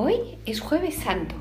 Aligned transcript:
Hoy 0.00 0.38
es 0.46 0.60
jueves 0.60 0.94
santo, 0.94 1.34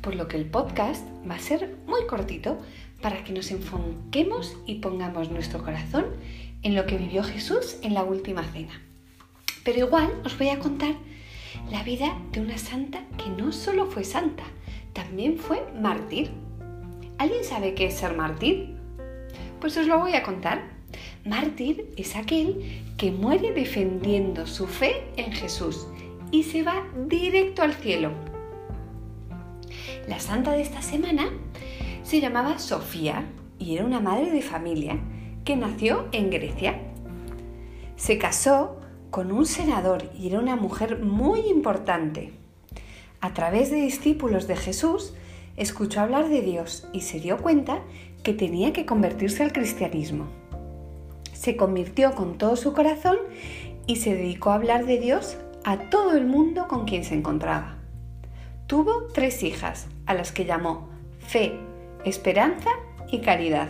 por 0.00 0.14
lo 0.14 0.28
que 0.28 0.38
el 0.38 0.46
podcast 0.46 1.06
va 1.30 1.34
a 1.34 1.38
ser 1.38 1.76
muy 1.86 2.06
cortito 2.06 2.56
para 3.02 3.22
que 3.22 3.34
nos 3.34 3.50
enfoquemos 3.50 4.56
y 4.64 4.76
pongamos 4.76 5.30
nuestro 5.30 5.62
corazón 5.62 6.06
en 6.62 6.74
lo 6.74 6.86
que 6.86 6.96
vivió 6.96 7.22
Jesús 7.22 7.76
en 7.82 7.92
la 7.92 8.04
última 8.04 8.44
cena. 8.44 8.80
Pero 9.62 9.80
igual 9.80 10.10
os 10.24 10.38
voy 10.38 10.48
a 10.48 10.58
contar 10.58 10.94
la 11.70 11.82
vida 11.82 12.16
de 12.32 12.40
una 12.40 12.56
santa 12.56 13.02
que 13.18 13.28
no 13.28 13.52
solo 13.52 13.84
fue 13.84 14.04
santa, 14.04 14.44
también 14.94 15.36
fue 15.36 15.62
mártir. 15.78 16.30
¿Alguien 17.18 17.44
sabe 17.44 17.74
qué 17.74 17.88
es 17.88 17.94
ser 17.98 18.16
mártir? 18.16 18.74
Pues 19.60 19.76
os 19.76 19.86
lo 19.86 19.98
voy 19.98 20.14
a 20.14 20.22
contar. 20.22 20.62
Mártir 21.26 21.92
es 21.98 22.16
aquel 22.16 22.82
que 22.96 23.12
muere 23.12 23.52
defendiendo 23.52 24.46
su 24.46 24.66
fe 24.66 25.04
en 25.18 25.30
Jesús 25.30 25.86
y 26.30 26.44
se 26.44 26.62
va 26.62 26.84
directo 27.06 27.62
al 27.62 27.74
cielo. 27.74 28.10
La 30.06 30.20
santa 30.20 30.52
de 30.52 30.62
esta 30.62 30.82
semana 30.82 31.28
se 32.02 32.20
llamaba 32.20 32.58
Sofía 32.58 33.26
y 33.58 33.74
era 33.74 33.84
una 33.84 34.00
madre 34.00 34.30
de 34.30 34.42
familia 34.42 34.98
que 35.44 35.56
nació 35.56 36.08
en 36.12 36.30
Grecia. 36.30 36.80
Se 37.96 38.18
casó 38.18 38.80
con 39.10 39.32
un 39.32 39.46
senador 39.46 40.04
y 40.18 40.28
era 40.28 40.38
una 40.38 40.56
mujer 40.56 41.00
muy 41.00 41.40
importante. 41.40 42.32
A 43.20 43.34
través 43.34 43.70
de 43.70 43.76
discípulos 43.76 44.46
de 44.46 44.56
Jesús, 44.56 45.14
escuchó 45.56 46.00
hablar 46.00 46.28
de 46.28 46.40
Dios 46.40 46.86
y 46.92 47.00
se 47.00 47.18
dio 47.18 47.38
cuenta 47.38 47.82
que 48.22 48.32
tenía 48.32 48.72
que 48.72 48.86
convertirse 48.86 49.42
al 49.42 49.52
cristianismo. 49.52 50.26
Se 51.32 51.56
convirtió 51.56 52.14
con 52.14 52.38
todo 52.38 52.56
su 52.56 52.72
corazón 52.72 53.16
y 53.86 53.96
se 53.96 54.14
dedicó 54.14 54.50
a 54.50 54.54
hablar 54.54 54.86
de 54.86 54.98
Dios 54.98 55.36
a 55.68 55.90
todo 55.90 56.16
el 56.16 56.24
mundo 56.24 56.66
con 56.66 56.86
quien 56.86 57.04
se 57.04 57.12
encontraba. 57.12 57.76
Tuvo 58.66 59.08
tres 59.12 59.42
hijas, 59.42 59.86
a 60.06 60.14
las 60.14 60.32
que 60.32 60.46
llamó 60.46 60.88
Fe, 61.18 61.60
Esperanza 62.06 62.70
y 63.10 63.18
Caridad. 63.18 63.68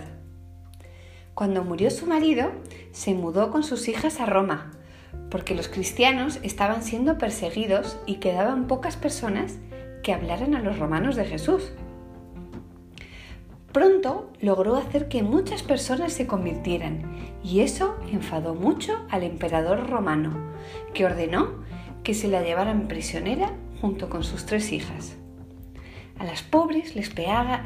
Cuando 1.35 1.65
murió 1.65 1.91
su 1.91 2.07
marido, 2.07 2.53
se 2.93 3.15
mudó 3.15 3.51
con 3.51 3.65
sus 3.65 3.89
hijas 3.89 4.21
a 4.21 4.27
Roma, 4.27 4.71
porque 5.29 5.57
los 5.57 5.67
cristianos 5.67 6.39
estaban 6.45 6.85
siendo 6.85 7.19
perseguidos 7.19 7.99
y 8.07 8.21
quedaban 8.21 8.69
pocas 8.69 8.97
personas 8.97 9.59
que 10.05 10.13
hablaran 10.13 10.55
a 10.55 10.61
los 10.61 10.79
romanos 10.79 11.17
de 11.17 11.25
Jesús. 11.25 11.73
Pronto 13.73 14.31
logró 14.41 14.77
hacer 14.77 15.09
que 15.09 15.25
muchas 15.25 15.65
personas 15.65 16.13
se 16.13 16.29
convirtieran 16.29 17.33
y 17.43 17.59
eso 17.59 17.97
enfadó 18.13 18.55
mucho 18.55 19.05
al 19.11 19.25
emperador 19.25 19.91
romano, 19.91 20.53
que 20.95 21.05
ordenó 21.05 21.67
que 22.03 22.15
se 22.15 22.29
la 22.29 22.43
llevaran 22.43 22.89
prisionera 22.89 23.53
junto 23.81 24.09
con 24.09 24.25
sus 24.25 24.47
tres 24.47 24.73
hijas. 24.73 25.17
A 26.19 26.25
las 26.25 26.43
pobres 26.43 26.97
les, 26.97 27.13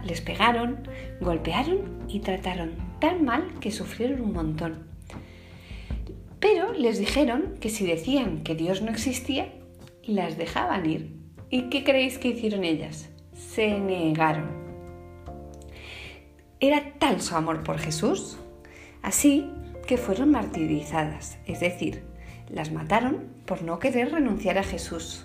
les 0.05 0.21
pegaron, 0.21 0.89
golpearon 1.21 2.05
y 2.09 2.21
trataron 2.21 2.73
tan 3.01 3.25
mal 3.25 3.55
que 3.61 3.71
sufrieron 3.71 4.21
un 4.21 4.33
montón. 4.33 4.87
Pero 6.39 6.73
les 6.73 6.99
dijeron 6.99 7.55
que 7.61 7.71
si 7.71 7.87
decían 7.87 8.43
que 8.43 8.55
Dios 8.55 8.83
no 8.83 8.91
existía, 8.91 9.53
las 10.05 10.37
dejaban 10.37 10.85
ir. 10.89 11.17
¿Y 11.49 11.71
qué 11.71 11.85
creéis 11.85 12.19
que 12.19 12.29
hicieron 12.29 12.65
ellas? 12.65 13.11
Se 13.33 13.79
negaron. 13.79 14.63
Era 16.61 16.95
tal 16.99 17.21
su 17.21 17.35
amor 17.37 17.63
por 17.63 17.79
Jesús, 17.79 18.39
así 19.03 19.51
que 19.87 19.97
fueron 19.97 20.31
martirizadas, 20.31 21.39
es 21.47 21.61
decir, 21.61 22.05
las 22.53 22.71
mataron 22.71 23.25
por 23.47 23.63
no 23.63 23.79
querer 23.79 24.13
renunciar 24.13 24.59
a 24.59 24.63
Jesús. 24.63 25.25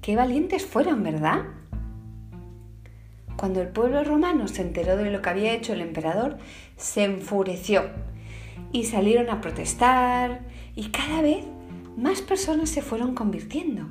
Qué 0.00 0.16
valientes 0.16 0.66
fueron, 0.66 1.02
¿verdad? 1.02 1.44
Cuando 3.36 3.62
el 3.62 3.68
pueblo 3.68 4.04
romano 4.04 4.46
se 4.46 4.62
enteró 4.62 4.96
de 4.96 5.10
lo 5.10 5.22
que 5.22 5.30
había 5.30 5.54
hecho 5.54 5.72
el 5.72 5.80
emperador, 5.80 6.38
se 6.76 7.04
enfureció 7.04 7.84
y 8.70 8.84
salieron 8.84 9.30
a 9.30 9.40
protestar 9.40 10.42
y 10.76 10.90
cada 10.90 11.22
vez 11.22 11.44
más 11.96 12.22
personas 12.22 12.68
se 12.70 12.82
fueron 12.82 13.14
convirtiendo. 13.14 13.86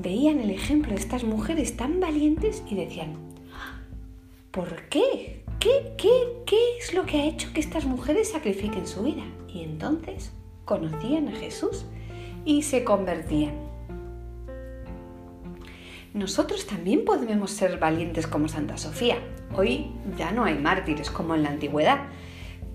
Veían 0.00 0.38
el 0.40 0.50
ejemplo 0.50 0.92
de 0.92 1.00
estas 1.00 1.24
mujeres 1.24 1.76
tan 1.76 1.98
valientes 2.00 2.62
y 2.70 2.76
decían, 2.76 3.14
¿por 4.52 4.88
qué? 4.88 5.44
¿Qué, 5.58 5.92
qué, 5.98 6.10
qué 6.46 6.78
es 6.78 6.94
lo 6.94 7.04
que 7.04 7.20
ha 7.20 7.24
hecho 7.24 7.52
que 7.52 7.58
estas 7.58 7.84
mujeres 7.84 8.30
sacrifiquen 8.30 8.86
su 8.86 9.02
vida? 9.02 9.24
Y 9.52 9.64
entonces 9.64 10.32
conocían 10.68 11.28
a 11.28 11.32
Jesús 11.32 11.86
y 12.44 12.62
se 12.62 12.84
convertían. 12.84 13.54
Nosotros 16.12 16.66
también 16.66 17.04
podemos 17.04 17.50
ser 17.50 17.78
valientes 17.78 18.26
como 18.26 18.48
Santa 18.48 18.76
Sofía. 18.76 19.16
Hoy 19.56 19.90
ya 20.18 20.30
no 20.30 20.44
hay 20.44 20.54
mártires 20.58 21.10
como 21.10 21.34
en 21.34 21.42
la 21.42 21.50
antigüedad, 21.50 22.00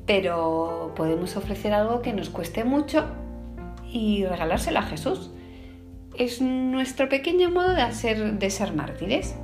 pero 0.08 0.94
podemos 0.96 1.38
ofrecer 1.38 1.74
algo 1.74 2.02
que 2.02 2.14
nos 2.14 2.30
cueste 2.30 2.64
mucho 2.64 3.06
y 3.92 4.26
regalárselo 4.26 4.80
a 4.80 4.84
Jesús. 4.84 5.30
Es 6.18 6.42
nuestro 6.42 7.10
pequeño 7.10 7.52
modo 7.52 7.74
de, 7.74 7.82
hacer, 7.84 8.40
de 8.40 8.50
ser 8.50 8.74
mártires. 8.74 9.36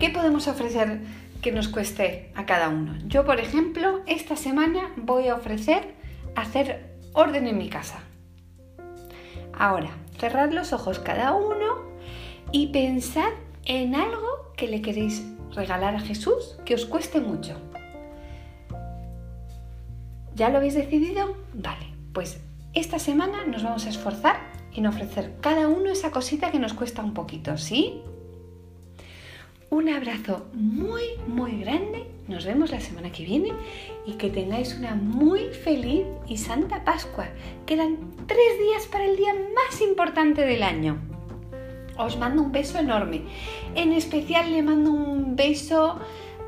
¿Qué 0.00 0.10
podemos 0.10 0.48
ofrecer 0.48 1.00
que 1.42 1.52
nos 1.52 1.68
cueste 1.68 2.32
a 2.34 2.44
cada 2.44 2.68
uno? 2.68 2.96
Yo, 3.06 3.24
por 3.24 3.38
ejemplo, 3.38 4.00
esta 4.06 4.34
semana 4.36 4.92
voy 4.96 5.28
a 5.28 5.36
ofrecer 5.36 5.94
hacer 6.34 6.93
orden 7.14 7.46
en 7.46 7.56
mi 7.56 7.70
casa. 7.70 8.00
Ahora, 9.56 9.90
cerrad 10.18 10.50
los 10.50 10.72
ojos 10.72 10.98
cada 10.98 11.32
uno 11.32 11.82
y 12.52 12.66
pensad 12.66 13.30
en 13.64 13.94
algo 13.94 14.52
que 14.56 14.68
le 14.68 14.82
queréis 14.82 15.24
regalar 15.54 15.94
a 15.94 16.00
Jesús 16.00 16.58
que 16.64 16.74
os 16.74 16.84
cueste 16.84 17.20
mucho. 17.20 17.56
¿Ya 20.34 20.50
lo 20.50 20.58
habéis 20.58 20.74
decidido? 20.74 21.36
Vale, 21.54 21.86
pues 22.12 22.40
esta 22.74 22.98
semana 22.98 23.46
nos 23.46 23.62
vamos 23.62 23.86
a 23.86 23.90
esforzar 23.90 24.36
en 24.74 24.86
ofrecer 24.86 25.36
cada 25.40 25.68
uno 25.68 25.90
esa 25.90 26.10
cosita 26.10 26.50
que 26.50 26.58
nos 26.58 26.74
cuesta 26.74 27.02
un 27.02 27.14
poquito, 27.14 27.56
¿sí? 27.56 28.02
Un 29.74 29.88
abrazo 29.88 30.46
muy, 30.52 31.02
muy 31.26 31.58
grande. 31.58 32.06
Nos 32.28 32.46
vemos 32.46 32.70
la 32.70 32.78
semana 32.78 33.10
que 33.10 33.24
viene 33.24 33.52
y 34.06 34.12
que 34.12 34.30
tengáis 34.30 34.76
una 34.78 34.94
muy 34.94 35.48
feliz 35.48 36.04
y 36.28 36.36
santa 36.36 36.84
Pascua. 36.84 37.26
Quedan 37.66 37.96
tres 38.28 38.60
días 38.60 38.86
para 38.86 39.04
el 39.04 39.16
día 39.16 39.34
más 39.34 39.80
importante 39.80 40.42
del 40.42 40.62
año. 40.62 40.98
Os 41.98 42.16
mando 42.16 42.42
un 42.42 42.52
beso 42.52 42.78
enorme. 42.78 43.22
En 43.74 43.92
especial 43.92 44.52
le 44.52 44.62
mando 44.62 44.92
un 44.92 45.34
beso 45.34 45.98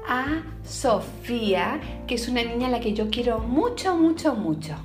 a 0.07 0.45
Sofía, 0.63 1.81
que 2.07 2.15
es 2.15 2.29
una 2.29 2.45
niña 2.45 2.69
a 2.69 2.71
la 2.71 2.79
que 2.79 2.93
yo 2.93 3.11
quiero 3.11 3.41
mucho, 3.41 3.97
mucho, 3.97 4.37
mucho. 4.37 4.77